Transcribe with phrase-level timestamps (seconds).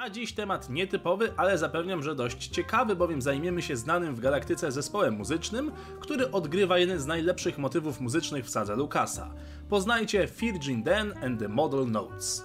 [0.00, 4.72] A dziś temat nietypowy, ale zapewniam, że dość ciekawy, bowiem zajmiemy się znanym w galaktyce
[4.72, 9.34] zespołem muzycznym, który odgrywa jeden z najlepszych motywów muzycznych w sadze Lucasa.
[9.68, 12.44] Poznajcie Virgin Dan and the Model Notes.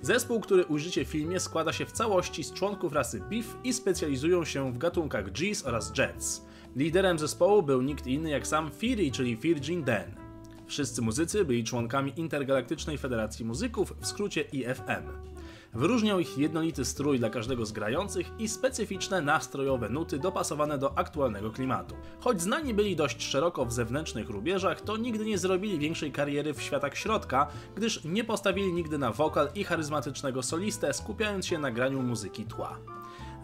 [0.00, 4.44] Zespół, który ujrzycie w filmie, składa się w całości z członków rasy Beef i specjalizują
[4.44, 6.46] się w gatunkach G's oraz Jets.
[6.76, 10.14] Liderem zespołu był nikt inny jak sam Fury, czyli Virgin Dan.
[10.66, 15.32] Wszyscy muzycy byli członkami Intergalaktycznej Federacji Muzyków, w skrócie IFM.
[15.74, 21.50] Wyróżniał ich jednolity strój dla każdego z grających i specyficzne nastrojowe nuty dopasowane do aktualnego
[21.50, 21.94] klimatu.
[22.20, 26.62] Choć znani byli dość szeroko w zewnętrznych rubieżach, to nigdy nie zrobili większej kariery w
[26.62, 32.02] światach środka, gdyż nie postawili nigdy na wokal i charyzmatycznego solistę, skupiając się na graniu
[32.02, 32.78] muzyki tła.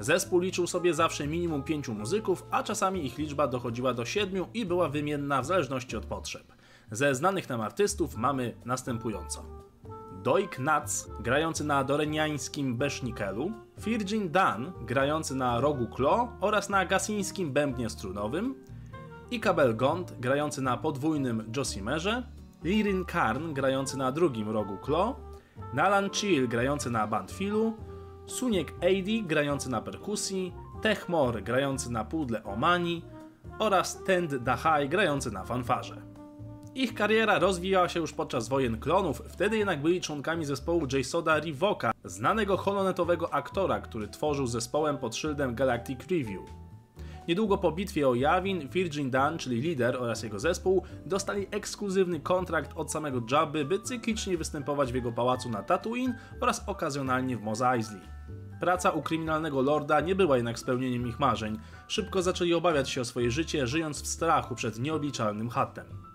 [0.00, 4.66] Zespół liczył sobie zawsze minimum pięciu muzyków, a czasami ich liczba dochodziła do siedmiu i
[4.66, 6.52] była wymienna w zależności od potrzeb.
[6.90, 9.67] Ze znanych nam artystów mamy następująco.
[10.28, 17.52] Doik Nuts, grający na doreniańskim besznikelu, Virgin Dan, grający na rogu klo oraz na gasińskim
[17.52, 18.54] bębnie strunowym,
[19.30, 22.22] Ikabel Gond, grający na podwójnym josimerze,
[22.64, 25.16] Lirin Karn, grający na drugim rogu klo,
[25.74, 27.76] Nalan Chill, grający na bandfilu,
[28.26, 33.02] Suniek Eidi, grający na perkusji, Techmor, grający na pudle Omani
[33.58, 36.07] oraz Tend Dahai, grający na fanfarze.
[36.78, 41.92] Ich kariera rozwijała się już podczas wojen klonów, wtedy jednak byli członkami zespołu Jasoda Rivoka,
[42.04, 46.40] znanego holonetowego aktora, który tworzył zespołem pod szyldem Galactic Review.
[47.28, 52.70] Niedługo po bitwie o Yavin, Virgin Dan, czyli lider oraz jego zespół, dostali ekskluzywny kontrakt
[52.76, 57.60] od samego Jabby, by cyklicznie występować w jego pałacu na Tatooine oraz okazjonalnie w Mos
[57.60, 58.00] Eisley.
[58.60, 61.58] Praca u kryminalnego lorda nie była jednak spełnieniem ich marzeń.
[61.88, 66.07] Szybko zaczęli obawiać się o swoje życie, żyjąc w strachu przed nieobliczalnym hatem.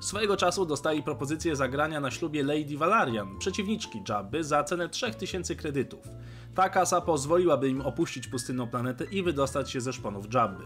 [0.00, 6.08] Swojego czasu dostali propozycję zagrania na ślubie Lady Valarian, przeciwniczki Jabby, za cenę 3000 kredytów.
[6.54, 10.64] Ta kasa pozwoliłaby im opuścić pustynną planetę i wydostać się ze szponów Jabby.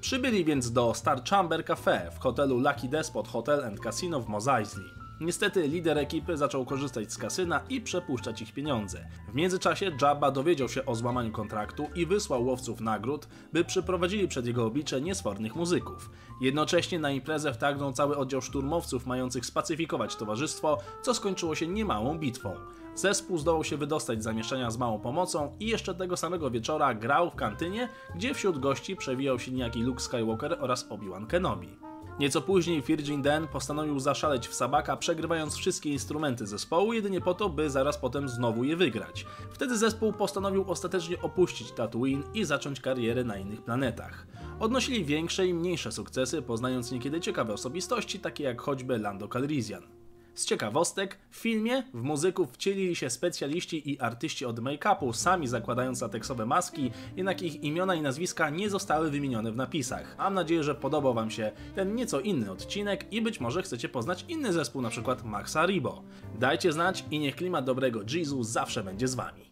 [0.00, 4.48] Przybyli więc do Star Chamber Cafe w hotelu Lucky Despot Hotel and Casino w Mos
[4.48, 5.07] Eisley.
[5.20, 9.08] Niestety lider ekipy zaczął korzystać z kasyna i przepuszczać ich pieniądze.
[9.28, 14.46] W międzyczasie Jabba dowiedział się o złamaniu kontraktu i wysłał łowców nagród, by przyprowadzili przed
[14.46, 16.10] jego oblicze niesfornych muzyków.
[16.40, 22.54] Jednocześnie na imprezę wtargnął cały oddział szturmowców mających spacyfikować towarzystwo, co skończyło się niemałą bitwą.
[22.94, 27.30] Zespół zdołał się wydostać z zamieszania z małą pomocą i jeszcze tego samego wieczora grał
[27.30, 31.87] w kantynie, gdzie wśród gości przewijał się niejaki Luke Skywalker oraz Obi-Wan Kenobi.
[32.18, 37.48] Nieco później Virgin Dan postanowił zaszaleć w Sabaka, przegrywając wszystkie instrumenty zespołu, jedynie po to,
[37.48, 39.26] by zaraz potem znowu je wygrać.
[39.50, 44.26] Wtedy zespół postanowił ostatecznie opuścić Tatooine i zacząć karierę na innych planetach.
[44.60, 49.97] Odnosili większe i mniejsze sukcesy, poznając niekiedy ciekawe osobistości, takie jak choćby Lando Calrissian.
[50.38, 56.00] Z ciekawostek, w filmie w muzyków wcielili się specjaliści i artyści od make-upu, sami zakładając
[56.00, 60.16] lateksowe maski, jednak ich imiona i nazwiska nie zostały wymienione w napisach.
[60.18, 64.24] Mam nadzieję, że podobał Wam się ten nieco inny odcinek i być może chcecie poznać
[64.28, 65.16] inny zespół, np.
[65.24, 66.02] Maxa Ribo.
[66.38, 69.47] Dajcie znać i niech klimat dobrego Jeezu zawsze będzie z Wami.